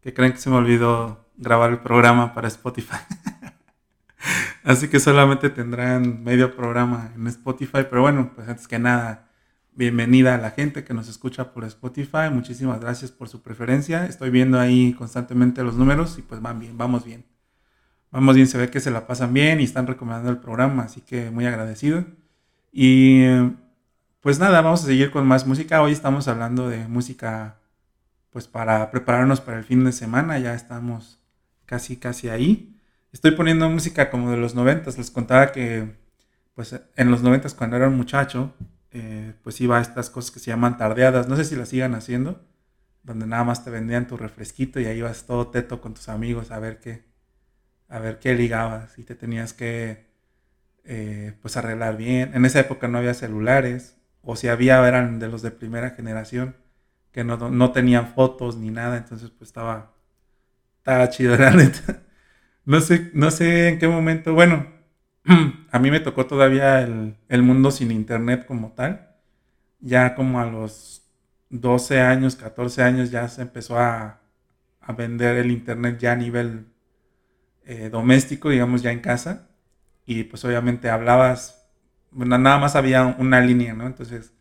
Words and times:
Que 0.00 0.12
creen 0.12 0.32
que 0.32 0.38
se 0.38 0.50
me 0.50 0.56
olvidó 0.56 1.30
grabar 1.36 1.70
el 1.70 1.78
programa 1.78 2.34
para 2.34 2.48
Spotify. 2.48 2.96
Así 4.64 4.88
que 4.88 4.98
solamente 4.98 5.50
tendrán 5.50 6.24
medio 6.24 6.56
programa 6.56 7.12
en 7.14 7.26
Spotify. 7.28 7.86
Pero 7.88 8.02
bueno, 8.02 8.32
pues 8.34 8.48
antes 8.48 8.66
que 8.66 8.78
nada, 8.78 9.28
bienvenida 9.72 10.34
a 10.34 10.38
la 10.38 10.50
gente 10.50 10.84
que 10.84 10.94
nos 10.94 11.08
escucha 11.08 11.52
por 11.52 11.64
Spotify. 11.64 12.30
Muchísimas 12.32 12.80
gracias 12.80 13.12
por 13.12 13.28
su 13.28 13.42
preferencia. 13.42 14.06
Estoy 14.06 14.30
viendo 14.30 14.58
ahí 14.58 14.94
constantemente 14.94 15.62
los 15.62 15.76
números 15.76 16.18
y 16.18 16.22
pues 16.22 16.40
van 16.40 16.58
bien, 16.58 16.76
vamos 16.76 17.04
bien. 17.04 17.24
Vamos 18.10 18.36
bien, 18.36 18.46
se 18.46 18.58
ve 18.58 18.70
que 18.70 18.80
se 18.80 18.90
la 18.90 19.06
pasan 19.06 19.34
bien 19.34 19.60
y 19.60 19.64
están 19.64 19.86
recomendando 19.86 20.30
el 20.30 20.38
programa, 20.38 20.84
así 20.84 21.00
que 21.00 21.30
muy 21.30 21.46
agradecido. 21.46 22.04
Y 22.72 23.24
pues 24.20 24.38
nada, 24.38 24.62
vamos 24.62 24.82
a 24.84 24.86
seguir 24.86 25.10
con 25.10 25.26
más 25.26 25.46
música. 25.46 25.82
Hoy 25.82 25.92
estamos 25.92 26.28
hablando 26.28 26.68
de 26.68 26.88
música, 26.88 27.58
pues 28.34 28.48
para 28.48 28.90
prepararnos 28.90 29.40
para 29.40 29.58
el 29.58 29.64
fin 29.64 29.84
de 29.84 29.92
semana. 29.92 30.40
Ya 30.40 30.54
estamos 30.54 31.20
casi, 31.66 31.98
casi 31.98 32.28
ahí. 32.30 32.76
Estoy 33.12 33.30
poniendo 33.30 33.70
música 33.70 34.10
como 34.10 34.32
de 34.32 34.36
los 34.36 34.56
noventas. 34.56 34.98
Les 34.98 35.12
contaba 35.12 35.52
que, 35.52 35.94
pues 36.52 36.74
en 36.96 37.12
los 37.12 37.22
noventas 37.22 37.54
cuando 37.54 37.76
era 37.76 37.86
un 37.86 37.96
muchacho, 37.96 38.52
eh, 38.90 39.34
pues 39.44 39.60
iba 39.60 39.78
a 39.78 39.80
estas 39.80 40.10
cosas 40.10 40.32
que 40.32 40.40
se 40.40 40.50
llaman 40.50 40.76
tardeadas. 40.78 41.28
No 41.28 41.36
sé 41.36 41.44
si 41.44 41.54
las 41.54 41.68
sigan 41.68 41.94
haciendo, 41.94 42.44
donde 43.04 43.24
nada 43.28 43.44
más 43.44 43.64
te 43.64 43.70
vendían 43.70 44.08
tu 44.08 44.16
refresquito 44.16 44.80
y 44.80 44.86
ahí 44.86 44.98
ibas 44.98 45.26
todo 45.26 45.46
teto 45.50 45.80
con 45.80 45.94
tus 45.94 46.08
amigos 46.08 46.50
a 46.50 46.58
ver 46.58 46.80
qué, 46.80 47.04
a 47.88 48.00
ver 48.00 48.18
qué 48.18 48.34
ligabas 48.34 48.98
y 48.98 49.04
te 49.04 49.14
tenías 49.14 49.52
que, 49.52 50.08
eh, 50.82 51.38
pues 51.40 51.56
arreglar 51.56 51.96
bien. 51.96 52.32
En 52.34 52.44
esa 52.44 52.58
época 52.58 52.88
no 52.88 52.98
había 52.98 53.14
celulares 53.14 53.96
o 54.22 54.34
si 54.34 54.48
había 54.48 54.84
eran 54.88 55.20
de 55.20 55.28
los 55.28 55.40
de 55.42 55.52
primera 55.52 55.90
generación, 55.90 56.56
que 57.14 57.22
no, 57.22 57.70
tenían 57.70 58.08
fotos 58.08 58.56
ni 58.56 58.70
nada, 58.70 58.96
entonces 58.96 59.30
pues 59.30 59.48
estaba, 59.48 59.94
estaba 60.78 61.08
chido, 61.10 61.36
la 61.38 61.52
neta. 61.52 62.02
No 62.64 62.80
sé, 62.80 63.12
no 63.14 63.30
sé 63.30 63.68
en 63.68 63.78
qué 63.78 63.86
momento, 63.86 64.34
bueno, 64.34 64.66
a 65.70 65.78
mí 65.78 65.90
me 65.92 66.00
tocó 66.00 66.26
todavía 66.26 66.80
el, 66.82 67.42
mundo 67.42 67.70
sin 67.70 67.92
internet 67.92 68.46
como 68.46 68.72
tal. 68.72 69.14
Ya 69.78 70.16
como 70.16 70.40
a 70.40 70.46
los 70.46 71.08
12 71.50 72.00
años, 72.00 72.34
14 72.34 72.82
años 72.82 73.10
ya 73.12 73.28
se 73.28 73.42
empezó 73.42 73.78
a, 73.78 74.20
vender 74.98 75.36
el 75.36 75.50
internet 75.52 75.98
ya 75.98 76.12
a 76.12 76.16
nivel 76.16 76.66
eh, 77.64 77.90
doméstico, 77.90 78.50
digamos 78.50 78.82
ya 78.82 78.90
en 78.90 79.00
casa. 79.00 79.50
Y 80.04 80.24
pues 80.24 80.44
obviamente 80.44 80.90
hablabas 80.90 81.64
nada 82.10 82.58
más 82.58 82.76
había 82.76 83.06
una 83.18 83.40
línea, 83.40 83.74
¿no? 83.74 83.86
Entonces, 83.86 84.32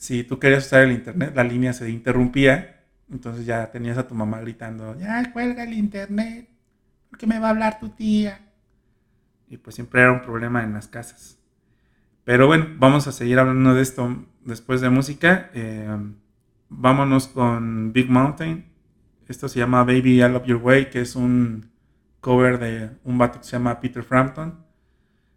si 0.00 0.24
tú 0.24 0.38
querías 0.38 0.64
usar 0.64 0.84
el 0.84 0.92
internet, 0.92 1.32
la 1.36 1.44
línea 1.44 1.74
se 1.74 1.90
interrumpía, 1.90 2.86
entonces 3.12 3.44
ya 3.44 3.70
tenías 3.70 3.98
a 3.98 4.08
tu 4.08 4.14
mamá 4.14 4.40
gritando, 4.40 4.98
ya 4.98 5.30
cuelga 5.30 5.64
el 5.64 5.74
internet, 5.74 6.48
porque 7.10 7.26
me 7.26 7.38
va 7.38 7.48
a 7.48 7.50
hablar 7.50 7.78
tu 7.78 7.90
tía. 7.90 8.40
Y 9.50 9.58
pues 9.58 9.74
siempre 9.74 10.00
era 10.00 10.10
un 10.10 10.22
problema 10.22 10.64
en 10.64 10.72
las 10.72 10.88
casas. 10.88 11.38
Pero 12.24 12.46
bueno, 12.46 12.66
vamos 12.78 13.06
a 13.08 13.12
seguir 13.12 13.38
hablando 13.38 13.74
de 13.74 13.82
esto 13.82 14.24
después 14.42 14.80
de 14.80 14.88
música. 14.88 15.50
Eh, 15.52 15.94
vámonos 16.70 17.28
con 17.28 17.92
Big 17.92 18.08
Mountain. 18.08 18.72
Esto 19.28 19.50
se 19.50 19.58
llama 19.58 19.84
Baby 19.84 20.22
I 20.22 20.28
Love 20.30 20.46
Your 20.46 20.62
Way, 20.62 20.88
que 20.88 21.02
es 21.02 21.14
un 21.14 21.70
cover 22.20 22.58
de 22.58 22.90
un 23.04 23.18
vato 23.18 23.40
que 23.40 23.44
se 23.44 23.52
llama 23.52 23.78
Peter 23.80 24.02
Frampton. 24.02 24.64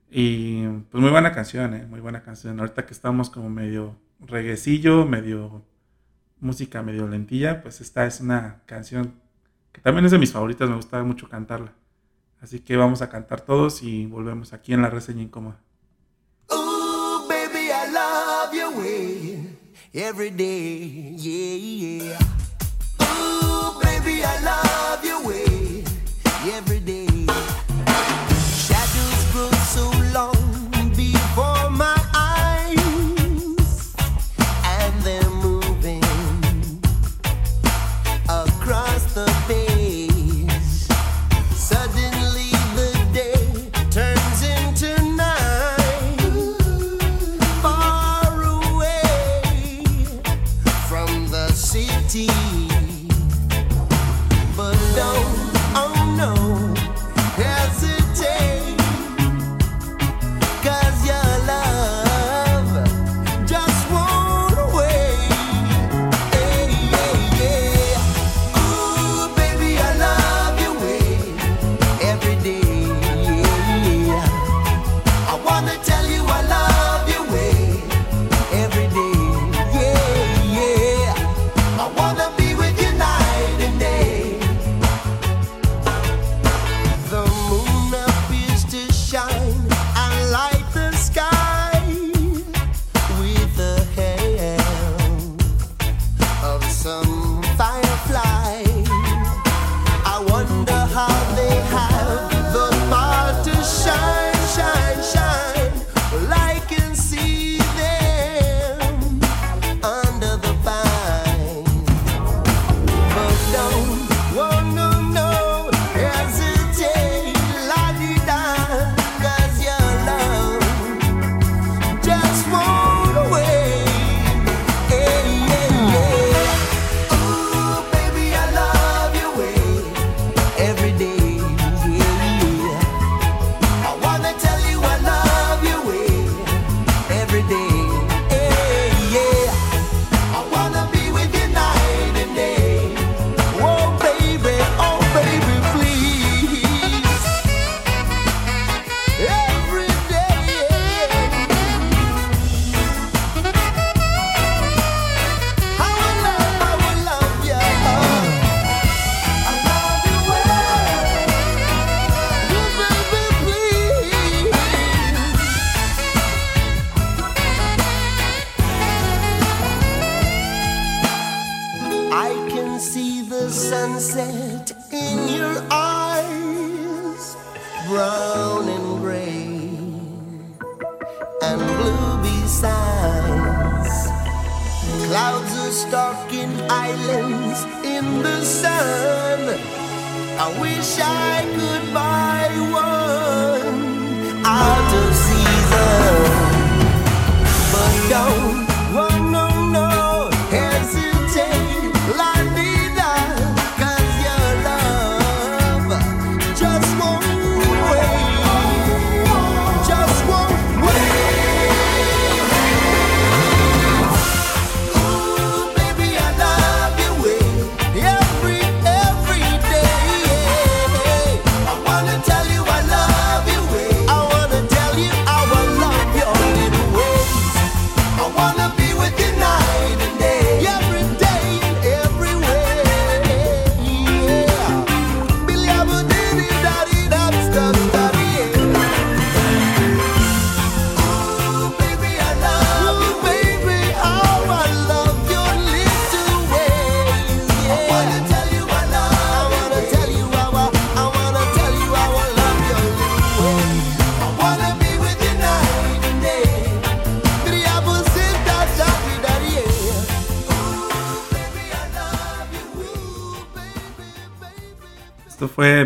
Y 0.09 0.66
pues 0.89 1.02
muy 1.02 1.11
buena 1.11 1.33
canción, 1.33 1.73
¿eh? 1.73 1.86
muy 1.86 2.00
buena 2.00 2.22
canción. 2.22 2.61
Ahorita 2.61 2.86
que 2.86 2.94
estamos 2.94 3.30
como 3.30 3.50
medio 3.50 3.98
reguecillo, 4.28 5.06
medio 5.06 5.64
música 6.44 6.84
medio 6.84 7.08
lentilla, 7.08 7.62
pues 7.62 7.82
esta 7.82 8.06
es 8.06 8.20
una 8.20 8.62
canción 8.66 9.14
que 9.72 9.82
también 9.82 10.06
es 10.06 10.12
de 10.12 10.20
mis 10.20 10.32
favoritas, 10.32 10.70
me 10.70 10.76
gusta 10.76 11.02
mucho 11.04 11.30
cantarla. 11.30 11.74
Así 12.42 12.60
que 12.60 12.76
vamos 12.76 13.02
a 13.02 13.10
cantar 13.10 13.42
todos 13.42 13.82
y 13.82 14.06
volvemos 14.06 14.54
aquí 14.54 14.74
en 14.74 14.82
la 14.82 14.90
reseña 14.90 15.24
incómoda. 15.24 15.60
Ooh, 16.52 17.28
baby, 17.28 17.70
I 17.70 17.92
love 17.92 18.54
your 18.54 18.78
way 18.78 19.58
every 19.94 20.30
day, 20.30 21.16
yeah, 21.17 22.08
yeah. 22.08 22.13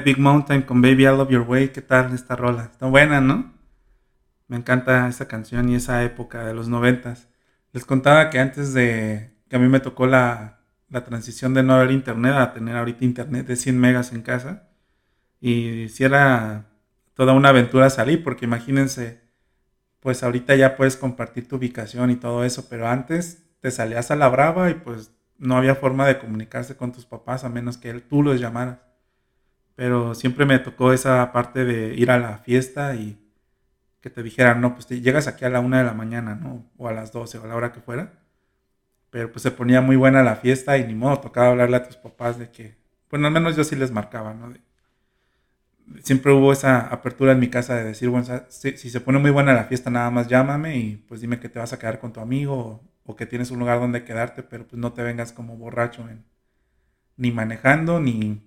Big 0.07 0.19
Mountain 0.19 0.61
con 0.61 0.81
Baby 0.81 1.03
I 1.03 1.07
Love 1.07 1.31
Your 1.31 1.41
Way. 1.41 1.73
¿Qué 1.73 1.81
tal 1.81 2.13
esta 2.13 2.37
rola? 2.37 2.69
Está 2.71 2.85
buena, 2.85 3.19
¿no? 3.19 3.53
Me 4.47 4.55
encanta 4.55 5.05
esa 5.09 5.27
canción 5.27 5.67
y 5.67 5.75
esa 5.75 6.01
época 6.05 6.45
de 6.45 6.53
los 6.53 6.69
noventas. 6.69 7.27
Les 7.73 7.83
contaba 7.83 8.29
que 8.29 8.39
antes 8.39 8.73
de 8.73 9.33
que 9.49 9.57
a 9.57 9.59
mí 9.59 9.67
me 9.67 9.81
tocó 9.81 10.07
la, 10.07 10.61
la 10.87 11.03
transición 11.03 11.53
de 11.53 11.61
no 11.61 11.73
haber 11.73 11.91
internet 11.91 12.35
a 12.35 12.53
tener 12.53 12.77
ahorita 12.77 13.03
internet 13.03 13.47
de 13.47 13.57
100 13.57 13.77
megas 13.77 14.13
en 14.13 14.21
casa. 14.21 14.69
Y 15.41 15.89
si 15.89 16.05
era 16.05 16.69
toda 17.13 17.33
una 17.33 17.49
aventura 17.49 17.89
salir, 17.89 18.23
porque 18.23 18.45
imagínense, 18.45 19.19
pues 19.99 20.23
ahorita 20.23 20.55
ya 20.55 20.77
puedes 20.77 20.95
compartir 20.95 21.49
tu 21.49 21.57
ubicación 21.57 22.11
y 22.11 22.15
todo 22.15 22.45
eso, 22.45 22.69
pero 22.69 22.87
antes 22.87 23.43
te 23.59 23.71
salías 23.71 24.09
a 24.09 24.15
la 24.15 24.29
brava 24.29 24.69
y 24.69 24.75
pues 24.75 25.11
no 25.37 25.57
había 25.57 25.75
forma 25.75 26.07
de 26.07 26.17
comunicarse 26.17 26.77
con 26.77 26.93
tus 26.93 27.05
papás 27.05 27.43
a 27.43 27.49
menos 27.49 27.77
que 27.77 27.91
tú 27.99 28.23
los 28.23 28.39
llamaras. 28.39 28.86
Pero 29.77 30.15
siempre 30.15 30.47
me 30.47 30.57
tocó 30.57 30.91
esa 30.91 31.31
parte 31.31 31.63
de 31.63 31.93
ir 31.93 32.09
a 32.09 32.17
la 32.17 32.39
fiesta 32.39 32.95
y 32.95 33.19
que 34.01 34.09
te 34.09 34.23
dijeran, 34.23 34.59
no, 34.59 34.73
pues 34.73 34.87
te 34.87 35.01
llegas 35.01 35.27
aquí 35.27 35.45
a 35.45 35.51
la 35.51 35.59
una 35.59 35.77
de 35.77 35.83
la 35.85 35.93
mañana, 35.93 36.33
¿no? 36.33 36.65
O 36.77 36.87
a 36.87 36.93
las 36.93 37.11
12 37.11 37.37
o 37.37 37.43
a 37.43 37.47
la 37.47 37.55
hora 37.55 37.73
que 37.73 37.81
fuera. 37.81 38.13
Pero 39.11 39.31
pues 39.31 39.43
se 39.43 39.51
ponía 39.51 39.81
muy 39.81 39.95
buena 39.95 40.23
la 40.23 40.37
fiesta 40.37 40.79
y 40.79 40.87
ni 40.87 40.95
modo, 40.95 41.19
tocaba 41.19 41.49
hablarle 41.49 41.77
a 41.77 41.83
tus 41.83 41.95
papás 41.95 42.39
de 42.39 42.49
que, 42.51 42.75
bueno, 43.11 43.27
al 43.27 43.33
menos 43.33 43.55
yo 43.55 43.63
sí 43.63 43.75
les 43.75 43.91
marcaba, 43.91 44.33
¿no? 44.33 44.51
Siempre 46.03 46.31
hubo 46.33 46.51
esa 46.51 46.87
apertura 46.87 47.33
en 47.33 47.39
mi 47.39 47.49
casa 47.49 47.75
de 47.75 47.83
decir, 47.83 48.09
bueno, 48.09 48.25
si, 48.49 48.77
se 48.77 49.01
pone 49.01 49.19
muy 49.19 49.31
buena 49.31 49.53
la 49.53 49.65
fiesta, 49.65 49.91
nada 49.91 50.09
más 50.09 50.27
llámame 50.27 50.77
y 50.77 50.95
pues 51.07 51.21
dime 51.21 51.39
que 51.39 51.49
te 51.49 51.59
vas 51.59 51.71
a 51.73 51.79
quedar 51.79 51.99
con 51.99 52.13
tu 52.13 52.19
amigo 52.19 52.55
o, 52.55 52.83
o 53.05 53.15
que 53.15 53.27
tienes 53.27 53.51
un 53.51 53.59
lugar 53.59 53.79
donde 53.79 54.03
quedarte, 54.03 54.41
pero 54.43 54.67
pues 54.67 54.79
no 54.79 54.93
te 54.93 55.03
vengas 55.03 55.31
como 55.33 55.55
borracho 55.55 56.09
en, 56.09 56.25
ni 57.17 57.31
manejando, 57.31 57.99
ni, 57.99 58.46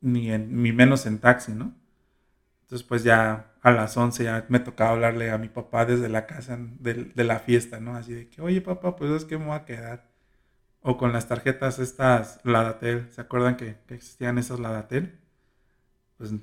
ni, 0.00 0.30
en, 0.30 0.62
ni 0.62 0.72
menos 0.72 1.06
en 1.06 1.18
taxi, 1.18 1.52
¿no? 1.52 1.74
Entonces 2.62 2.86
pues 2.86 3.02
ya 3.04 3.52
a 3.62 3.70
las 3.72 3.96
11 3.96 4.24
ya 4.24 4.46
me 4.48 4.60
tocaba 4.60 4.90
hablarle 4.90 5.30
a 5.30 5.38
mi 5.38 5.48
papá 5.48 5.86
desde 5.86 6.08
la 6.08 6.26
casa 6.26 6.58
de, 6.58 7.24
la 7.24 7.38
fiesta, 7.40 7.80
¿no? 7.80 7.96
Así 7.96 8.12
de 8.12 8.28
que, 8.28 8.42
oye 8.42 8.60
papá, 8.60 8.96
pues 8.96 9.10
es 9.10 9.24
que 9.24 9.38
me 9.38 9.46
voy 9.46 9.56
a 9.56 9.64
quedar. 9.64 10.08
O 10.80 10.96
con 10.96 11.12
las 11.12 11.28
tarjetas 11.28 11.78
estas 11.78 12.40
Ladatel, 12.44 13.10
¿se 13.12 13.20
acuerdan 13.20 13.56
que, 13.56 13.78
que 13.86 13.94
existían 13.94 14.38
esas 14.38 14.60
Ladatel? 14.60 15.18
Pues 16.18 16.34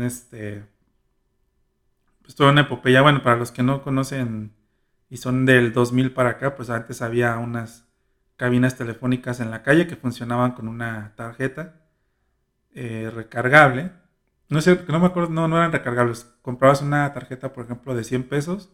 este, 0.00 0.64
pues 2.22 2.34
toda 2.34 2.52
una 2.52 2.62
epopeya, 2.62 3.02
bueno, 3.02 3.22
para 3.22 3.36
los 3.36 3.52
que 3.52 3.62
no 3.62 3.82
conocen 3.82 4.54
y 5.10 5.18
son 5.18 5.46
del 5.46 5.72
2000 5.72 6.12
para 6.14 6.30
acá, 6.30 6.56
pues 6.56 6.70
antes 6.70 7.02
había 7.02 7.36
unas 7.38 7.86
cabinas 8.36 8.76
telefónicas 8.76 9.40
en 9.40 9.50
la 9.50 9.62
calle 9.62 9.86
que 9.86 9.96
funcionaban 9.96 10.52
con 10.52 10.68
una 10.68 11.14
tarjeta 11.16 11.83
eh, 12.74 13.10
recargable. 13.14 13.92
No 14.48 14.60
sé, 14.60 14.84
no 14.88 15.00
me 15.00 15.06
acuerdo, 15.06 15.30
no, 15.30 15.48
no 15.48 15.56
eran 15.56 15.72
recargables. 15.72 16.24
Comprabas 16.42 16.82
una 16.82 17.12
tarjeta, 17.12 17.52
por 17.52 17.64
ejemplo, 17.64 17.94
de 17.94 18.04
100 18.04 18.24
pesos 18.28 18.70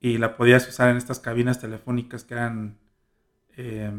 y 0.00 0.18
la 0.18 0.36
podías 0.36 0.68
usar 0.68 0.90
en 0.90 0.96
estas 0.96 1.20
cabinas 1.20 1.60
telefónicas 1.60 2.24
que 2.24 2.34
eran, 2.34 2.78
eh, 3.56 3.92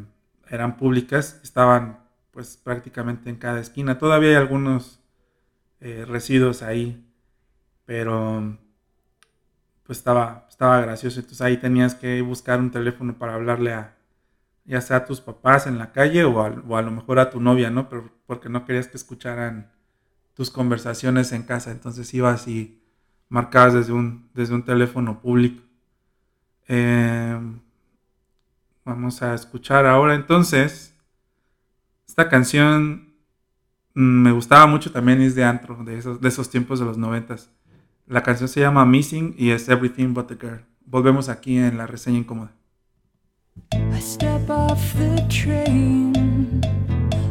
eran 0.49 0.77
públicas, 0.77 1.39
estaban 1.43 1.99
pues 2.31 2.57
prácticamente 2.57 3.29
en 3.29 3.37
cada 3.37 3.59
esquina. 3.59 3.97
Todavía 3.99 4.29
hay 4.29 4.35
algunos 4.35 4.99
eh, 5.81 6.05
residuos 6.07 6.61
ahí, 6.63 7.05
pero 7.85 8.57
pues 9.83 9.97
estaba, 9.97 10.45
estaba 10.49 10.79
gracioso. 10.81 11.19
Entonces 11.19 11.41
ahí 11.41 11.57
tenías 11.57 11.95
que 11.95 12.21
buscar 12.21 12.59
un 12.59 12.71
teléfono 12.71 13.17
para 13.17 13.35
hablarle 13.35 13.73
a 13.73 13.98
ya 14.69 14.81
sea 14.81 14.97
a 14.97 15.05
tus 15.05 15.19
papás 15.19 15.65
en 15.65 15.79
la 15.79 15.91
calle 15.91 16.23
o 16.25 16.43
a, 16.43 16.81
lo 16.81 16.91
mejor 16.91 17.17
a 17.17 17.31
tu 17.31 17.41
novia, 17.41 17.71
¿no? 17.71 17.89
Pero 17.89 18.11
porque 18.27 18.49
no 18.49 18.65
querías 18.65 18.87
que 18.87 18.97
escucharan 18.97 19.71
tus 20.35 20.51
conversaciones 20.51 21.31
en 21.31 21.41
casa. 21.41 21.71
Entonces 21.71 22.13
ibas 22.13 22.47
y 22.47 22.79
marcabas 23.29 23.73
desde 23.73 23.93
un, 23.93 24.29
desde 24.35 24.53
un 24.53 24.63
teléfono 24.63 25.21
público. 25.21 25.63
Eh, 26.67 27.39
vamos 28.85 29.23
a 29.23 29.33
escuchar 29.33 29.87
ahora 29.87 30.13
entonces. 30.13 30.95
Esta 32.07 32.29
canción 32.29 33.15
mm, 33.95 34.21
me 34.21 34.31
gustaba 34.31 34.67
mucho 34.67 34.91
también, 34.91 35.19
es 35.23 35.33
de 35.33 35.45
antro, 35.45 35.83
de 35.83 35.97
esos, 35.97 36.21
de 36.21 36.27
esos 36.29 36.51
tiempos 36.51 36.79
de 36.79 36.85
los 36.85 36.99
noventas. 36.99 37.49
La 38.05 38.21
canción 38.21 38.47
se 38.47 38.59
llama 38.59 38.85
Missing 38.85 39.33
y 39.35 39.49
es 39.49 39.67
Everything 39.67 40.13
But 40.13 40.27
the 40.27 40.35
Girl. 40.35 40.63
Volvemos 40.85 41.27
aquí 41.27 41.57
en 41.57 41.75
la 41.75 41.87
reseña 41.87 42.19
incómoda. 42.19 42.51
Off 44.49 44.93
the 44.95 45.23
train. 45.29 46.63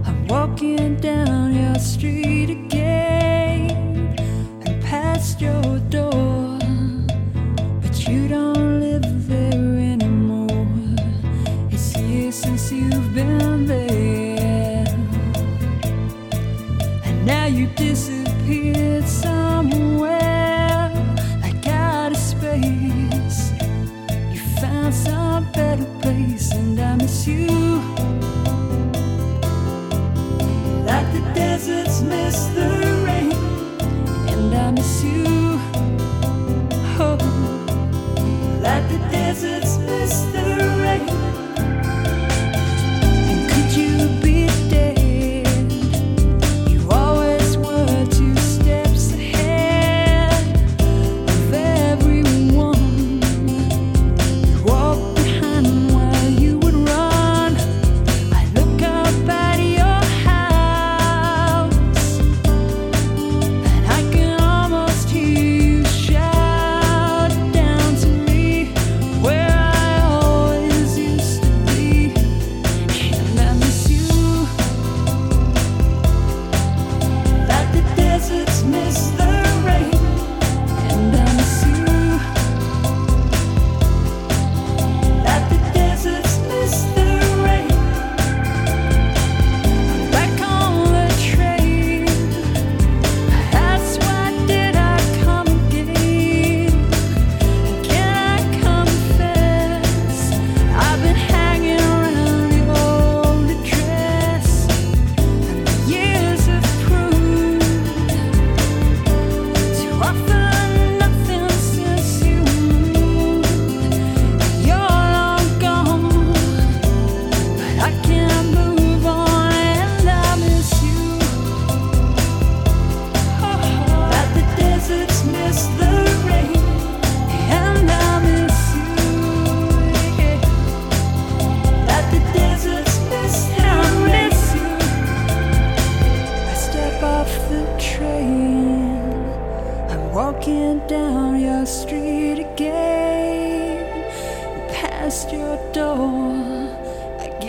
I'm 0.05 0.27
walking 0.29 0.97
down 1.01 1.53
your 1.53 1.75
street 1.75 2.49
again 2.49 4.17
and 4.65 4.83
past 4.85 5.41
your 5.41 5.81
door. 5.91 6.61
But 7.83 8.07
you 8.07 8.29
don't 8.29 8.81
live 8.81 9.27
there 9.27 9.53
anymore. 9.53 10.65
It's 11.73 11.97
years 11.97 12.37
since 12.37 12.71
you've 12.71 13.13
been 13.13 13.67
there. 13.67 14.87
And 17.05 17.27
now 17.27 17.47
you 17.47 17.67
disappeared 17.75 19.09
somewhere 19.09 20.18
miss 26.99 27.27
you. 27.29 27.47
Like 30.85 31.09
the 31.13 31.23
deserts 31.35 32.01
miss 32.01 32.47
the 32.57 32.69
rain, 33.07 33.33
and 34.29 34.55
I 34.55 34.71
miss 34.73 35.05
you. 35.05 35.61
Oh, 37.01 37.17
like 38.61 38.89
the 38.89 38.99
deserts 39.11 39.79
miss 39.79 40.23
the 40.33 40.45
rain. 40.83 41.28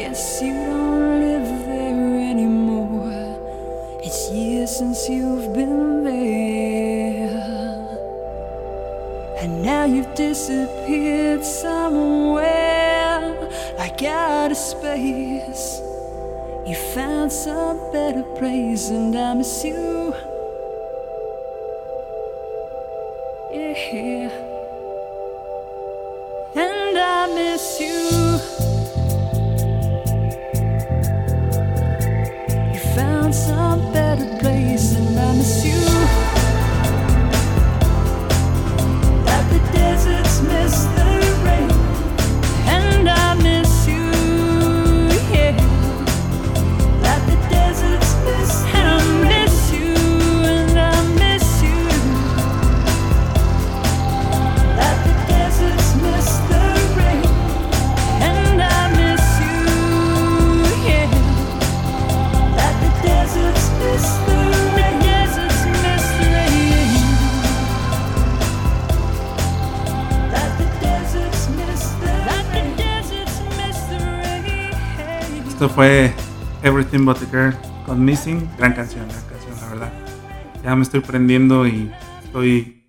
Guess 0.09 0.41
you 0.41 0.53
don't 0.55 1.19
live 1.19 1.65
there 1.67 2.29
anymore. 2.31 3.37
It's 4.01 4.31
years 4.31 4.77
since 4.77 5.07
you've 5.07 5.53
been 5.53 6.03
there. 6.03 7.29
And 9.39 9.61
now 9.61 9.85
you've 9.85 10.15
disappeared 10.15 11.45
somewhere, 11.45 13.21
like 13.77 14.01
out 14.01 14.49
of 14.51 14.57
space. 14.57 15.79
You 16.65 16.75
found 16.95 17.31
some 17.31 17.77
better 17.91 18.23
place, 18.39 18.89
and 18.89 19.15
I 19.15 19.35
miss 19.35 19.63
you. 19.63 19.98
Esto 75.59 75.67
fue 75.67 76.13
Everything 76.63 77.03
But 77.03 77.17
the 77.17 77.25
Girl 77.25 77.53
con 77.85 78.05
Missing. 78.05 78.49
Gran 78.57 78.71
canción, 78.71 79.05
gran 79.09 79.25
canción, 79.27 79.53
la 79.59 79.67
verdad. 79.67 79.93
Ya 80.63 80.73
me 80.73 80.83
estoy 80.83 81.01
prendiendo 81.01 81.67
y 81.67 81.91
estoy 82.23 82.85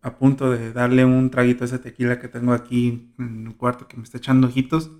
a 0.00 0.14
punto 0.14 0.48
de 0.48 0.72
darle 0.72 1.04
un 1.04 1.28
traguito 1.30 1.64
a 1.64 1.66
ese 1.66 1.80
tequila 1.80 2.20
que 2.20 2.28
tengo 2.28 2.52
aquí 2.52 3.12
en 3.18 3.48
el 3.48 3.56
cuarto 3.56 3.88
que 3.88 3.96
me 3.96 4.04
está 4.04 4.18
echando 4.18 4.46
ojitos. 4.46 4.92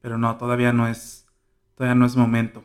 Pero 0.00 0.16
no, 0.16 0.36
todavía 0.36 0.72
no 0.72 0.86
es, 0.86 1.26
todavía 1.74 1.96
no 1.96 2.06
es 2.06 2.14
momento. 2.14 2.62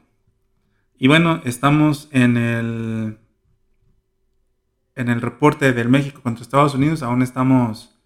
Y 0.99 1.07
bueno, 1.07 1.41
estamos 1.43 2.09
en 2.11 2.37
el, 2.37 3.17
en 4.93 5.09
el 5.09 5.19
reporte 5.19 5.73
del 5.73 5.89
México 5.89 6.21
contra 6.21 6.43
Estados 6.43 6.75
Unidos. 6.75 7.01
Aún 7.01 7.23
estamos 7.23 7.99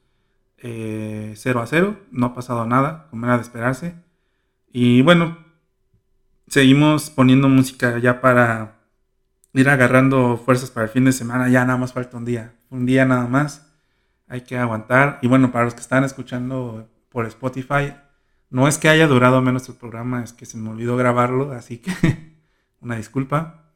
eh, 0.60 1.34
0 1.36 1.60
a 1.60 1.68
0. 1.68 2.00
No 2.10 2.28
ha 2.28 2.34
pasado 2.34 2.66
nada, 2.66 3.08
como 3.10 3.26
era 3.26 3.36
de 3.36 3.44
esperarse. 3.44 3.96
Y 4.72 5.02
bueno, 5.02 5.43
seguimos 6.54 7.10
poniendo 7.10 7.50
música 7.50 7.98
ya 7.98 8.22
para 8.22 8.76
ir 9.54 9.68
agarrando 9.70 10.38
fuerzas 10.38 10.70
para 10.70 10.86
el 10.86 10.92
fin 10.92 11.04
de 11.04 11.12
semana. 11.12 11.50
Ya 11.50 11.66
nada 11.66 11.80
más 11.80 11.94
falta 11.94 12.16
un 12.16 12.26
día. 12.26 12.54
Un 12.70 12.86
día 12.86 13.06
nada 13.06 13.28
más. 13.28 13.74
Hay 14.28 14.42
que 14.42 14.56
aguantar. 14.56 15.18
Y 15.24 15.28
bueno, 15.28 15.52
para 15.52 15.66
los 15.66 15.74
que 15.74 15.82
están 15.82 16.04
escuchando 16.04 16.88
por 17.10 17.26
Spotify, 17.26 17.96
no 18.52 18.68
es 18.68 18.78
que 18.78 18.88
haya 18.88 19.08
durado 19.08 19.42
menos 19.42 19.68
el 19.68 19.76
programa, 19.76 20.24
es 20.24 20.32
que 20.32 20.46
se 20.46 20.58
me 20.58 20.70
olvidó 20.70 20.96
grabarlo, 20.96 21.52
así 21.54 21.80
que 21.80 22.38
una 22.82 22.98
disculpa. 22.98 23.72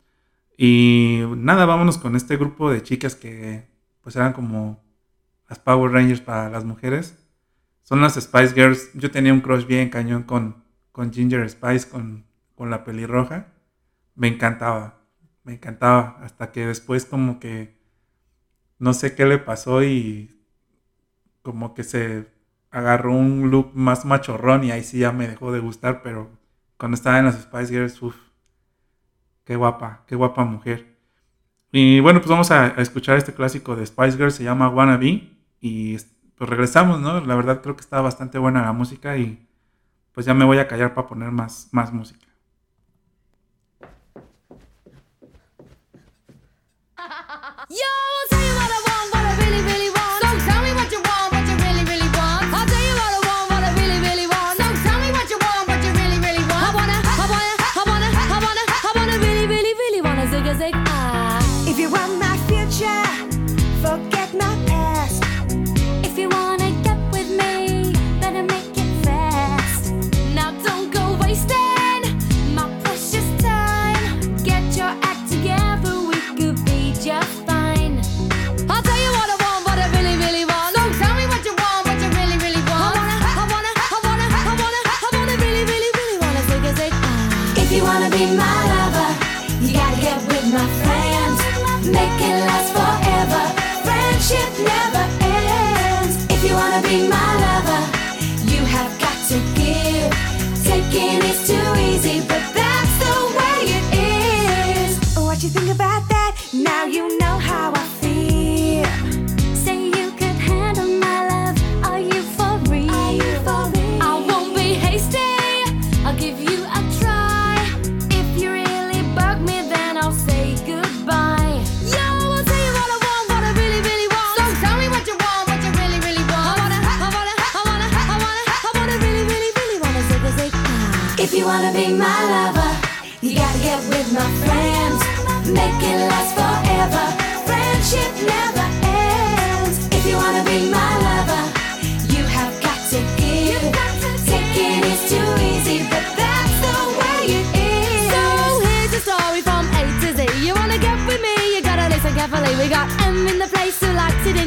Y 0.56 1.24
nada, 1.36 1.66
vámonos 1.66 1.98
con 1.98 2.16
este 2.16 2.38
grupo 2.38 2.72
de 2.72 2.84
chicas 2.84 3.16
que 3.16 3.68
pues 4.02 4.16
eran 4.16 4.34
como 4.34 4.84
las 5.50 5.58
Power 5.58 5.92
Rangers 5.92 6.22
para 6.22 6.52
las 6.52 6.64
mujeres. 6.64 7.18
Son 7.82 8.02
las 8.02 8.14
Spice 8.22 8.54
Girls. 8.54 8.92
Yo 8.94 9.10
tenía 9.10 9.34
un 9.34 9.42
crush 9.42 9.66
bien 9.66 9.90
cañón 9.90 10.24
con, 10.24 10.64
con 10.92 11.12
Ginger 11.12 11.50
Spice, 11.50 11.90
con, 11.90 12.28
con 12.58 12.70
la 12.70 12.84
pelirroja. 12.84 13.54
Me 14.16 14.28
encantaba, 14.28 15.00
me 15.44 15.54
encantaba. 15.54 16.18
Hasta 16.22 16.52
que 16.52 16.66
después 16.66 17.06
como 17.06 17.40
que 17.40 17.78
no 18.80 18.94
sé 18.94 19.16
qué 19.16 19.26
le 19.26 19.38
pasó 19.38 19.84
y 19.84 20.44
como 21.42 21.74
que 21.74 21.84
se 21.84 22.28
agarró 22.72 23.14
un 23.14 23.50
look 23.52 23.72
más 23.74 24.06
machorrón 24.06 24.64
y 24.64 24.72
ahí 24.72 24.84
sí 24.84 25.00
ya 25.00 25.12
me 25.12 25.28
dejó 25.28 25.52
de 25.52 25.60
gustar, 25.60 26.02
pero 26.02 26.30
cuando 26.78 26.96
estaba 26.96 27.20
en 27.20 27.26
las 27.26 27.42
Spice 27.42 27.68
Girls, 27.74 28.02
uff, 28.02 28.16
qué 29.46 29.56
guapa, 29.56 30.04
qué 30.08 30.16
guapa 30.16 30.44
mujer. 30.44 30.98
Y 31.72 32.00
bueno, 32.02 32.20
pues 32.20 32.30
vamos 32.30 32.52
a, 32.52 32.68
escuchar 32.82 33.18
este 33.18 33.34
clásico 33.34 33.76
de 33.76 33.86
Spice 33.86 34.18
Girls, 34.18 34.36
se 34.36 34.44
llama 34.44 34.70
Wannabe, 34.70 35.30
y 35.60 35.98
pues 36.36 36.50
regresamos, 36.50 37.00
¿no? 37.00 37.20
La 37.22 37.36
verdad 37.36 37.62
creo 37.62 37.76
que 37.76 37.82
está 37.82 38.02
bastante 38.02 38.38
buena 38.38 38.62
la 38.62 38.74
música 38.74 39.18
y 39.18 39.48
pues 40.12 40.26
ya 40.26 40.34
me 40.34 40.46
voy 40.46 40.60
a 40.60 40.68
callar 40.68 40.94
para 40.94 41.08
poner 41.08 41.32
más, 41.32 41.70
más 41.72 41.94
música. 41.94 42.27
Yo, 47.70 48.07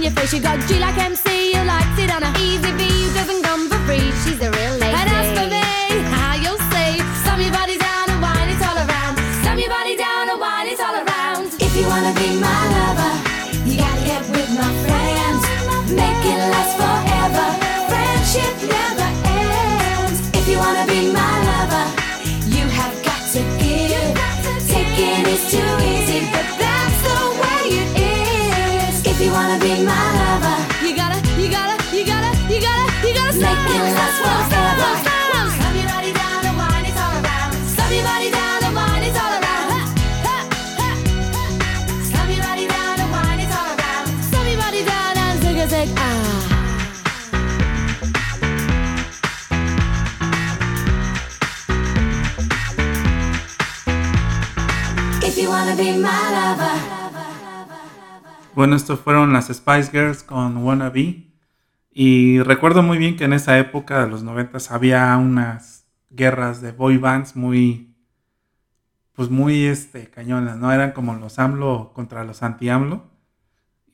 in 0.00 0.04
your 0.04 0.12
face. 0.12 0.32
You 0.32 0.40
got 0.40 0.58
G 0.66 0.78
like 0.78 0.96
MC 0.96 1.52
you 1.52 1.62
like 1.64 1.98
it 1.98 2.10
on 2.10 2.22
a 2.22 2.32
easy 2.38 2.72
B 2.72 2.89
Bueno, 58.54 58.76
estos 58.76 59.00
fueron 59.00 59.32
las 59.32 59.48
Spice 59.48 59.90
Girls 59.90 60.22
con 60.22 60.58
Wannabe. 60.58 61.32
Y 61.90 62.40
recuerdo 62.40 62.82
muy 62.82 62.98
bien 62.98 63.16
que 63.16 63.24
en 63.24 63.32
esa 63.32 63.58
época 63.58 64.04
de 64.04 64.10
los 64.10 64.22
90 64.22 64.58
había 64.68 65.16
unas 65.16 65.86
guerras 66.10 66.60
de 66.60 66.72
boy 66.72 66.98
bands 66.98 67.34
muy, 67.34 67.96
pues 69.14 69.30
muy 69.30 69.64
este, 69.64 70.10
cañonas, 70.10 70.58
¿no? 70.58 70.70
Eran 70.70 70.92
como 70.92 71.14
los 71.14 71.38
AMLO 71.38 71.92
contra 71.94 72.24
los 72.24 72.42
anti-AMLO. 72.42 73.10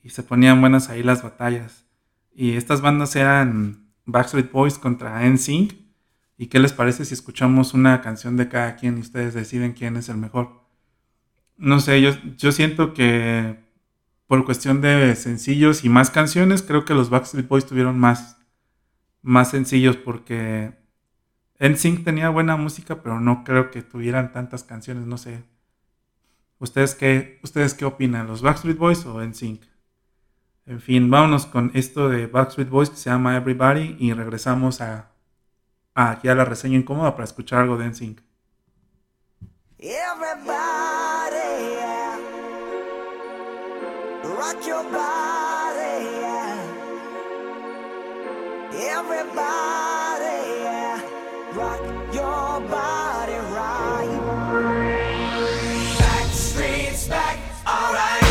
Y 0.03 0.09
se 0.09 0.23
ponían 0.23 0.59
buenas 0.59 0.89
ahí 0.89 1.03
las 1.03 1.23
batallas. 1.23 1.85
Y 2.35 2.57
estas 2.57 2.81
bandas 2.81 3.15
eran 3.15 3.93
Backstreet 4.05 4.51
Boys 4.51 4.77
contra 4.77 5.25
NSYNC. 5.25 5.73
¿Y 6.37 6.47
qué 6.47 6.59
les 6.59 6.73
parece 6.73 7.05
si 7.05 7.13
escuchamos 7.13 7.73
una 7.73 8.01
canción 8.01 8.35
de 8.35 8.49
cada 8.49 8.75
quien 8.75 8.97
y 8.97 9.01
ustedes 9.01 9.33
deciden 9.33 9.71
quién 9.71 9.95
es 9.95 10.09
el 10.09 10.17
mejor? 10.17 10.66
No 11.57 11.79
sé, 11.79 12.01
yo, 12.01 12.11
yo 12.37 12.51
siento 12.51 12.93
que 12.93 13.57
por 14.27 14.45
cuestión 14.45 14.81
de 14.81 15.15
sencillos 15.15 15.83
y 15.83 15.89
más 15.89 16.11
canciones, 16.11 16.61
creo 16.61 16.85
que 16.85 16.93
los 16.93 17.09
Backstreet 17.09 17.47
Boys 17.47 17.65
tuvieron 17.65 17.97
más, 17.97 18.37
más 19.21 19.49
sencillos 19.49 19.95
porque 19.95 20.77
NSYNC 21.59 22.03
tenía 22.03 22.29
buena 22.29 22.57
música, 22.57 23.01
pero 23.01 23.19
no 23.19 23.43
creo 23.43 23.71
que 23.71 23.81
tuvieran 23.81 24.33
tantas 24.33 24.63
canciones, 24.63 25.07
no 25.07 25.17
sé. 25.17 25.43
¿Ustedes 26.59 26.95
qué, 26.95 27.39
¿Ustedes 27.43 27.73
qué 27.73 27.85
opinan? 27.85 28.27
¿Los 28.27 28.41
Backstreet 28.41 28.77
Boys 28.77 29.05
o 29.05 29.23
NSYNC? 29.23 29.63
En 30.65 30.81
fin, 30.81 31.09
vámonos 31.09 31.45
con 31.45 31.71
esto 31.73 32.09
de 32.09 32.27
Backstreet 32.27 32.69
Boys 32.69 32.89
que 32.89 32.97
se 32.97 33.09
llama 33.09 33.37
Everybody 33.37 33.95
y 33.99 34.11
regresamos 34.11 34.81
a, 34.81 35.11
a 35.95 36.11
aquí 36.11 36.27
a 36.27 36.35
la 36.35 36.43
reseña 36.43 36.77
incómoda 36.77 37.13
para 37.13 37.23
escuchar 37.23 37.59
algo 37.61 37.77
de 37.77 37.89
NSYNC. 37.89 38.21
Everybody, 39.79 41.06
rock 44.23 44.65
your 44.65 44.83
body, 44.83 46.05
yeah. 46.21 46.57
Everybody, 48.73 50.37
yeah. 50.63 51.01
rock 51.53 51.81
your 52.13 52.61
body 52.69 53.37
right. 53.55 54.19
Back 55.99 56.27
streets 56.31 57.07
back, 57.07 57.37
alright. 57.65 58.23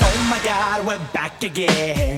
Oh 0.00 0.26
my 0.30 0.40
god, 0.44 0.86
we're 0.86 1.12
back 1.12 1.42
again. 1.42 2.17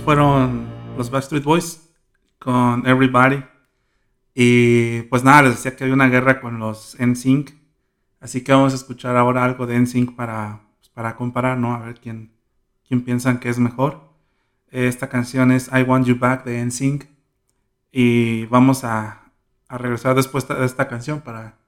fueron 0.00 0.66
los 0.96 1.10
Backstreet 1.10 1.44
Boys 1.44 1.90
con 2.38 2.86
Everybody. 2.86 3.44
Y 4.34 5.02
pues 5.02 5.22
nada, 5.24 5.42
les 5.42 5.52
decía 5.52 5.76
que 5.76 5.84
había 5.84 5.94
una 5.94 6.08
guerra 6.08 6.40
con 6.40 6.58
los 6.58 6.96
NSYNC. 6.98 7.50
Así 8.20 8.42
que 8.42 8.52
vamos 8.52 8.72
a 8.72 8.76
escuchar 8.76 9.16
ahora 9.16 9.44
algo 9.44 9.66
de 9.66 9.78
NSYNC 9.78 10.16
para, 10.16 10.62
pues, 10.78 10.88
para 10.88 11.14
comparar, 11.16 11.58
¿no? 11.58 11.74
A 11.74 11.78
ver 11.78 12.00
quién, 12.00 12.32
quién 12.86 13.02
piensan 13.04 13.38
que 13.38 13.48
es 13.48 13.58
mejor. 13.58 14.12
Esta 14.70 15.08
canción 15.08 15.52
es 15.52 15.70
I 15.72 15.82
Want 15.82 16.06
You 16.06 16.18
Back 16.18 16.44
de 16.44 16.64
NSYNC. 16.64 17.06
Y 17.92 18.46
vamos 18.46 18.82
a, 18.84 19.32
a 19.68 19.78
regresar 19.78 20.16
después 20.16 20.48
de 20.48 20.64
esta 20.64 20.88
canción 20.88 21.20
para, 21.20 21.58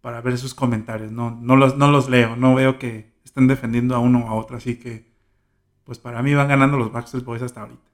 para 0.00 0.20
ver 0.20 0.36
sus 0.36 0.54
comentarios. 0.54 1.12
No, 1.12 1.30
no, 1.30 1.56
los, 1.56 1.76
no 1.76 1.90
los 1.90 2.08
leo, 2.08 2.34
no 2.34 2.54
veo 2.54 2.78
que 2.78 3.14
estén 3.24 3.46
defendiendo 3.46 3.94
a 3.94 4.00
uno 4.00 4.26
o 4.26 4.28
a 4.28 4.34
otro. 4.34 4.56
Así 4.56 4.76
que, 4.76 5.13
pues 5.84 5.98
para 5.98 6.22
mí 6.22 6.34
van 6.34 6.48
ganando 6.48 6.76
los 6.76 6.92
Backstreet 6.92 7.24
Boys 7.24 7.42
hasta 7.42 7.60
ahorita. 7.62 7.90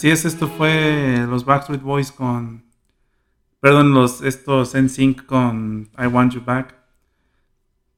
Así 0.00 0.10
es, 0.10 0.24
esto 0.24 0.48
fue 0.48 1.26
los 1.28 1.44
Backstreet 1.44 1.82
Boys 1.82 2.10
con. 2.10 2.64
Perdón, 3.60 3.92
los, 3.92 4.22
estos 4.22 4.74
NSYNC 4.74 5.26
con 5.26 5.90
I 5.98 6.06
Want 6.06 6.32
You 6.32 6.42
Back. 6.42 6.74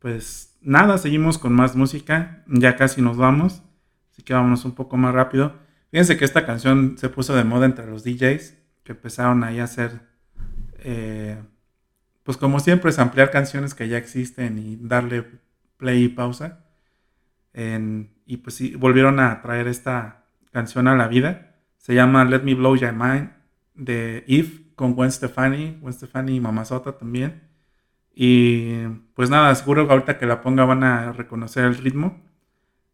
Pues 0.01 0.59
nada, 0.63 0.99
seguimos 0.99 1.39
con 1.39 1.53
más 1.53 1.77
música. 1.77 2.43
Ya 2.49 2.75
casi 2.75 3.01
nos 3.03 3.19
vamos. 3.19 3.63
Así 4.11 4.25
que 4.25 4.35
vámonos 4.35 4.65
un 4.65 4.73
poco 4.75 4.97
más 4.97 5.15
rápido. 5.15 5.55
Fíjense 5.93 6.17
que 6.17 6.25
esta 6.25 6.45
canción 6.45 6.99
se 6.99 7.09
puso 7.09 7.37
de 7.37 7.45
moda 7.45 7.67
entre 7.67 7.87
los 7.87 8.03
DJs. 8.03 8.59
Que 8.83 8.91
empezaron 8.95 9.45
ahí 9.45 9.61
a 9.61 9.65
hacer. 9.65 10.01
eh, 10.81 11.41
pues 12.25 12.37
como 12.37 12.59
siempre, 12.59 12.91
es 12.91 12.99
ampliar 12.99 13.31
canciones 13.31 13.75
que 13.75 13.87
ya 13.87 13.97
existen 13.97 14.59
y 14.59 14.77
darle 14.77 15.25
play 15.77 16.03
y 16.03 16.09
pausa. 16.09 16.65
Y 17.55 18.37
pues 18.39 18.57
sí, 18.57 18.75
volvieron 18.75 19.21
a 19.21 19.41
traer 19.41 19.69
esta 19.69 20.25
canción 20.51 20.89
a 20.89 20.97
la 20.97 21.07
vida. 21.07 21.51
Se 21.83 21.97
llama 21.97 22.25
Let 22.25 22.45
Me 22.45 22.55
Blow 22.55 22.77
Your 22.77 22.93
Mind 22.93 23.33
de 23.75 24.25
Eve 24.29 24.67
con 24.77 24.95
Gwen 24.95 25.11
Stefani. 25.11 25.79
Gwen 25.81 25.93
Stefani 25.93 26.37
y 26.37 26.41
Mamazota 26.41 26.97
también. 26.97 27.43
Y 28.15 28.87
pues 29.15 29.31
nada, 29.31 29.53
seguro 29.57 29.85
que 29.89 29.93
ahorita 29.93 30.17
que 30.17 30.27
la 30.27 30.43
ponga 30.43 30.65
van 30.65 30.85
a 30.85 31.11
reconocer 31.13 31.65
el 31.65 31.77
ritmo. 31.77 32.23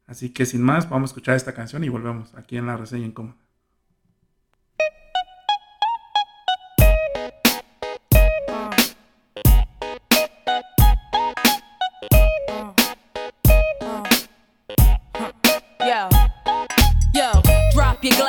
Así 0.06 0.30
que 0.30 0.46
sin 0.46 0.62
más, 0.62 0.88
vamos 0.88 1.10
a 1.10 1.12
escuchar 1.12 1.36
esta 1.36 1.52
canción 1.52 1.84
y 1.84 1.90
volvemos 1.90 2.34
aquí 2.34 2.56
en 2.56 2.64
la 2.64 2.78
reseña 2.78 3.04
incómoda. 3.04 3.36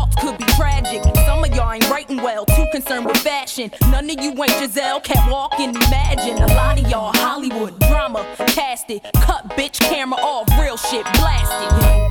results 0.00 0.14
could 0.16 0.38
be 0.38 0.44
tragic. 0.54 1.02
Some 1.26 1.44
of 1.44 1.54
y'all 1.54 1.72
ain't 1.72 1.88
writing 1.90 2.16
well, 2.18 2.44
too 2.46 2.66
concerned 2.72 3.06
with 3.06 3.16
fashion. 3.18 3.70
None 3.90 4.08
of 4.10 4.20
you 4.20 4.30
ain't 4.30 4.50
Giselle, 4.50 5.00
can't 5.00 5.30
walk 5.30 5.58
and 5.58 5.76
imagine. 5.76 6.38
A 6.42 6.46
lot 6.48 6.80
of 6.80 6.88
y'all 6.88 7.12
Hollywood 7.14 7.78
drama, 7.80 8.24
cast 8.48 8.90
it. 8.90 9.02
Cut 9.14 9.48
bitch 9.50 9.80
camera 9.80 10.18
off, 10.20 10.48
real 10.60 10.76
shit 10.76 11.04
Blast 11.14 11.50
blasted. 11.50 12.09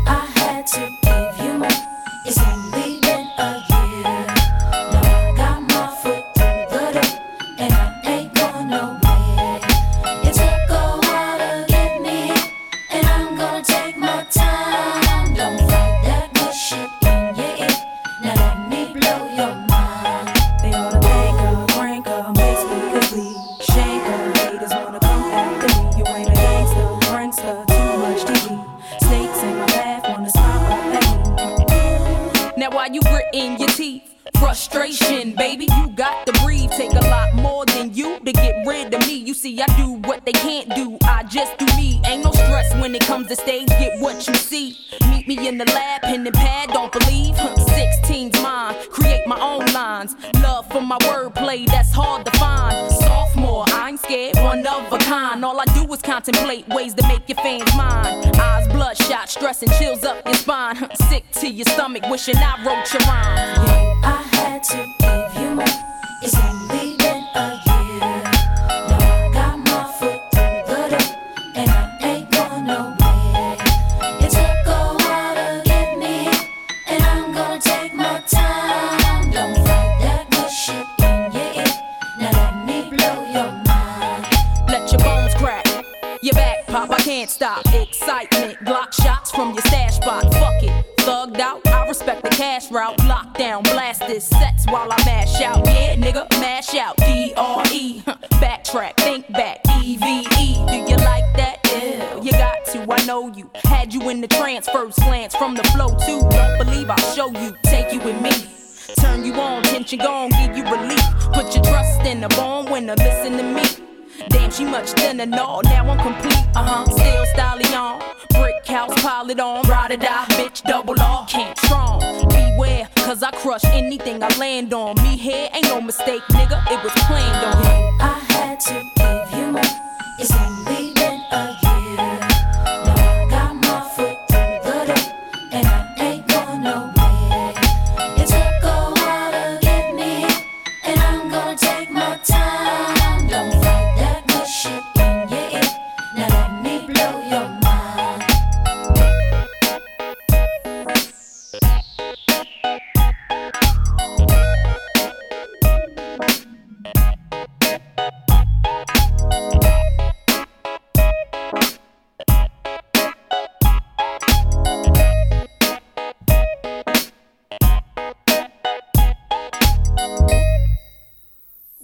Up 60.10 60.26
your 60.26 60.36
spine. 60.36 60.76
Sick 61.10 61.30
to 61.34 61.48
your 61.48 61.66
stomach, 61.66 62.04
wishing 62.10 62.36
I 62.38 62.64
wrote 62.66 62.94
your 62.94 63.02
rhyme. 63.08 63.68
Yeah, 63.68 64.02
I 64.04 64.22
had 64.36 64.64
to 64.64 64.99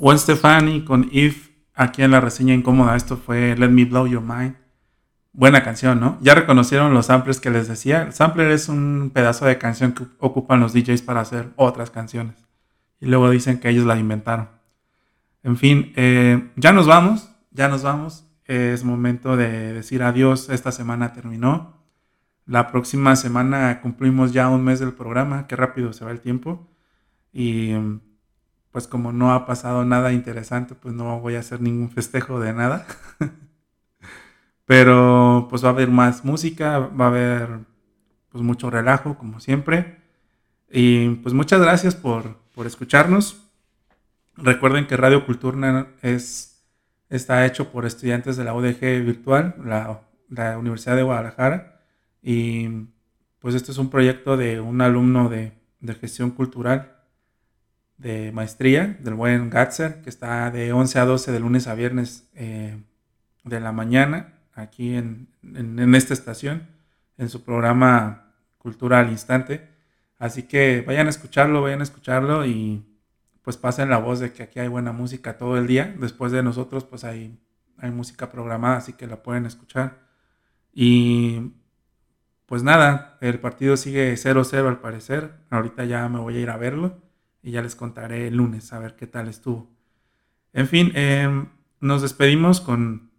Gwen 0.06 0.20
Stefani 0.20 0.86
con 0.86 1.10
If 1.12 1.50
aquí 1.74 2.04
en 2.04 2.12
la 2.12 2.22
reseña 2.22 2.54
incómoda. 2.54 2.96
Esto 2.96 3.18
fue 3.18 3.56
Let 3.58 3.70
Me 3.70 3.86
Blow 3.86 4.06
Your 4.06 4.22
Mind. 4.22 4.56
Buena 5.34 5.64
canción, 5.64 6.00
¿no? 6.00 6.20
Ya 6.22 6.36
reconocieron 6.36 6.94
los 6.94 7.08
samplers 7.08 7.40
que 7.40 7.50
les 7.50 7.68
decía. 7.68 8.04
El 8.04 8.14
sampler 8.14 8.52
es 8.52 8.70
un 8.70 9.10
pedazo 9.12 9.48
de 9.48 9.58
canción 9.58 9.94
que 9.94 10.04
ocupan 10.20 10.60
los 10.60 10.74
DJs 10.74 11.02
para 11.02 11.22
hacer 11.22 11.50
otras 11.56 11.90
canciones. 11.90 12.36
Y 13.00 13.08
luego 13.08 13.32
dicen 13.32 13.60
que 13.60 13.70
ellos 13.70 13.88
la 13.88 13.98
inventaron. 13.98 14.50
En 15.42 15.58
fin, 15.58 15.92
eh, 15.96 16.52
ya 16.56 16.72
nos 16.72 16.86
vamos. 16.86 17.32
Ya 17.50 17.68
nos 17.68 17.82
vamos. 17.82 18.28
Es 18.44 18.84
momento 18.84 19.36
de 19.36 19.74
decir 19.74 20.04
adiós. 20.04 20.52
Esta 20.52 20.72
semana 20.72 21.14
terminó. 21.14 21.82
La 22.46 22.68
próxima 22.68 23.16
semana 23.16 23.82
cumplimos 23.82 24.34
ya 24.34 24.50
un 24.50 24.64
mes 24.64 24.80
del 24.80 24.94
programa. 24.94 25.48
Qué 25.48 25.56
rápido 25.56 25.94
se 25.94 26.06
va 26.06 26.12
el 26.12 26.22
tiempo. 26.22 26.70
Y 27.34 27.74
pues 28.76 28.90
como 28.90 29.14
no 29.14 29.34
ha 29.34 29.46
pasado 29.46 29.86
nada 29.86 30.12
interesante, 30.12 30.76
pues 30.76 30.94
no 30.94 31.22
voy 31.22 31.36
a 31.36 31.40
hacer 31.40 31.62
ningún 31.62 31.90
festejo 31.90 32.42
de 32.42 32.52
nada. 32.52 32.86
Pero 34.66 35.48
pues 35.50 35.64
va 35.64 35.70
a 35.70 35.72
haber 35.72 35.90
más 35.90 36.26
música, 36.26 36.80
va 36.80 37.06
a 37.06 37.08
haber 37.08 37.60
pues 38.28 38.44
mucho 38.44 38.70
relajo, 38.70 39.18
como 39.18 39.40
siempre. 39.40 40.02
Y 40.70 41.08
pues 41.08 41.34
muchas 41.34 41.62
gracias 41.62 41.96
por, 41.96 42.36
por 42.54 42.68
escucharnos. 42.68 43.50
Recuerden 44.36 44.88
que 44.88 44.98
Radio 44.98 45.26
Culturna 45.26 45.88
es, 46.02 46.62
está 47.10 47.46
hecho 47.46 47.72
por 47.72 47.86
estudiantes 47.86 48.36
de 48.36 48.44
la 48.44 48.54
UDG 48.54 49.06
virtual, 49.06 49.56
la, 49.64 50.58
Universidad 50.58 50.98
de 50.98 51.04
Guadalajara. 51.04 51.80
Y 52.22 52.90
pues 53.40 53.56
este 53.56 53.72
es 53.72 53.78
un 53.78 53.90
proyecto 53.90 54.36
de 54.36 54.60
un 54.60 54.82
alumno 54.82 55.30
de, 55.30 55.54
de 55.80 55.96
gestión 55.96 56.32
cultural 56.32 56.95
de 57.98 58.32
maestría 58.32 58.98
del 59.00 59.14
buen 59.14 59.50
Gatzer, 59.50 60.02
que 60.02 60.10
está 60.10 60.52
de 60.52 60.74
11 60.74 61.00
a 61.00 61.06
12 61.06 61.32
de 61.32 61.40
lunes 61.40 61.68
a 61.68 61.76
viernes 61.76 62.30
eh, 62.36 62.82
de 63.44 63.60
la 63.60 63.72
mañana, 63.72 64.34
aquí 64.54 64.96
en, 64.96 65.30
en, 65.44 65.96
esta 65.96 66.14
estación, 66.14 66.68
en 67.18 67.30
su 67.30 67.44
programa 67.44 68.34
Cultura 68.58 69.00
al 69.00 69.12
Instante. 69.12 69.70
Así 70.18 70.44
que 70.44 70.84
vayan 70.86 71.08
a 71.08 71.10
escucharlo, 71.10 71.62
vayan 71.62 71.82
a 71.82 71.84
escucharlo 71.84 72.46
y 72.46 72.86
pues 73.42 73.58
pasen 73.58 73.90
la 73.90 73.98
voz 73.98 74.20
de 74.20 74.34
que 74.34 74.44
aquí 74.44 74.60
hay 74.60 74.68
buena 74.68 74.92
música 74.92 75.38
todo 75.38 75.58
el 75.58 75.68
día. 75.68 75.96
Después 76.00 76.32
de 76.32 76.42
nosotros, 76.44 76.84
pues 76.84 77.04
hay, 77.04 77.40
hay 77.78 77.92
música 77.92 78.32
programada, 78.32 78.78
así 78.78 78.94
que 78.94 79.08
la 79.08 79.22
pueden 79.22 79.46
escuchar. 79.46 80.00
Y 80.74 81.54
pues 82.46 82.64
nada, 82.64 83.18
el 83.22 83.40
partido 83.40 83.78
sigue 83.78 84.14
0-0 84.14 84.68
al 84.68 84.80
parecer. 84.80 85.34
Ahorita 85.50 85.86
ya 85.86 86.08
me 86.10 86.20
voy 86.20 86.38
a 86.38 86.40
ir 86.40 86.50
a 86.50 86.58
verlo 86.58 87.05
y 87.46 87.52
ya 87.52 87.62
les 87.62 87.76
contaré 87.76 88.28
el 88.28 88.38
lunes 88.38 88.74
a 88.74 88.80
ver 88.80 88.96
qué 88.96 89.06
tal 89.06 89.28
estuvo. 89.28 89.70
En 90.52 90.68
fin, 90.68 90.92
em, 90.96 91.50
nos 91.80 92.02
despedimos 92.02 92.60
con, 92.60 93.12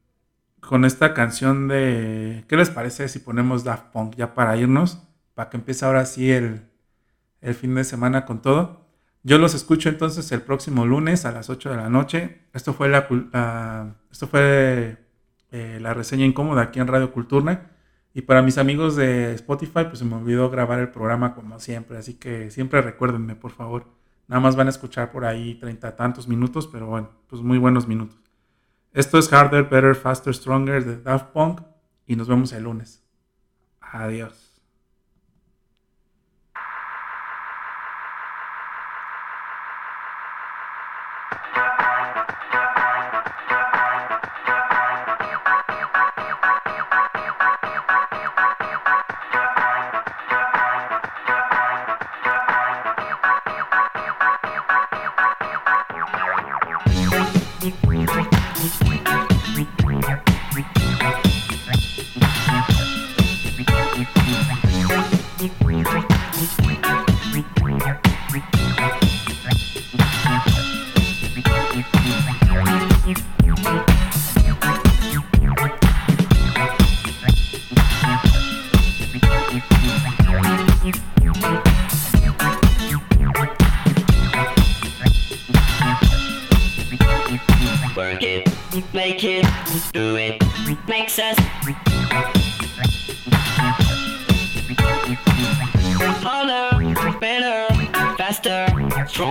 con 0.58 0.84
esta 0.84 1.14
canción 1.14 1.68
de... 1.68 2.44
¿Qué 2.48 2.56
les 2.56 2.70
parece 2.70 3.08
si 3.08 3.20
ponemos 3.20 3.62
Daft 3.62 3.92
Punk 3.92 4.16
ya 4.16 4.34
para 4.34 4.56
irnos? 4.56 5.00
Para 5.34 5.48
que 5.48 5.58
empiece 5.58 5.84
ahora 5.84 6.04
sí 6.06 6.32
el, 6.32 6.68
el 7.40 7.54
fin 7.54 7.76
de 7.76 7.84
semana 7.84 8.26
con 8.26 8.42
todo. 8.42 8.88
Yo 9.22 9.38
los 9.38 9.54
escucho 9.54 9.88
entonces 9.88 10.32
el 10.32 10.42
próximo 10.42 10.86
lunes 10.86 11.24
a 11.24 11.30
las 11.30 11.48
8 11.48 11.70
de 11.70 11.76
la 11.76 11.88
noche. 11.88 12.40
Esto 12.52 12.74
fue 12.74 12.88
la, 12.88 13.06
esto 14.10 14.26
fue 14.26 14.96
eh, 15.52 15.78
la 15.80 15.94
reseña 15.94 16.26
incómoda 16.26 16.62
aquí 16.62 16.80
en 16.80 16.88
Radio 16.88 17.12
Culturna. 17.12 17.70
Y 18.12 18.22
para 18.22 18.42
mis 18.42 18.58
amigos 18.58 18.96
de 18.96 19.34
Spotify, 19.34 19.84
pues 19.84 20.00
se 20.00 20.04
me 20.04 20.16
olvidó 20.16 20.50
grabar 20.50 20.80
el 20.80 20.88
programa 20.88 21.32
como 21.32 21.60
siempre. 21.60 21.98
Así 21.98 22.14
que 22.14 22.50
siempre 22.50 22.82
recuérdenme, 22.82 23.36
por 23.36 23.52
favor. 23.52 23.95
Nada 24.28 24.40
más 24.40 24.56
van 24.56 24.66
a 24.66 24.70
escuchar 24.70 25.12
por 25.12 25.24
ahí 25.24 25.54
treinta 25.54 25.94
tantos 25.94 26.26
minutos, 26.26 26.66
pero 26.66 26.86
bueno, 26.86 27.10
pues 27.28 27.42
muy 27.42 27.58
buenos 27.58 27.86
minutos. 27.86 28.18
Esto 28.92 29.18
es 29.18 29.32
Harder, 29.32 29.64
Better, 29.64 29.94
Faster, 29.94 30.34
Stronger 30.34 30.84
de 30.84 31.00
Daft 31.00 31.32
Punk. 31.32 31.60
Y 32.06 32.16
nos 32.16 32.28
vemos 32.28 32.52
el 32.52 32.62
lunes. 32.64 33.04
Adiós. 33.80 34.45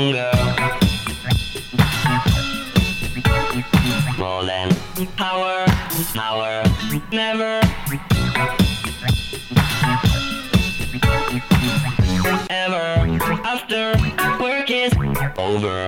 More 0.05 0.13
than 4.45 4.69
power, 5.17 5.65
power, 6.13 6.63
never. 7.11 7.59
Ever 12.51 13.07
after 13.43 13.95
work 14.39 14.69
is 14.69 14.93
over. 15.39 15.87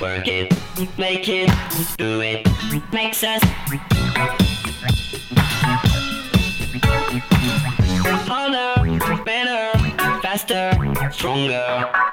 Work 0.00 0.28
it, 0.28 0.54
make 0.96 1.28
it, 1.28 1.50
do 1.98 2.20
it, 2.20 2.46
makes 2.92 3.24
us 3.24 3.42
stronger. 11.20 12.09